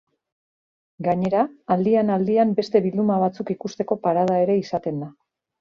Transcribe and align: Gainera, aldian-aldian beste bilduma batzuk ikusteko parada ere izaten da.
Gainera, 1.07 1.43
aldian-aldian 1.75 2.55
beste 2.61 2.83
bilduma 2.89 3.21
batzuk 3.25 3.55
ikusteko 3.59 4.01
parada 4.09 4.41
ere 4.49 4.61
izaten 4.67 5.03
da. 5.07 5.15